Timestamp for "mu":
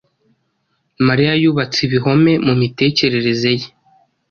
2.45-2.53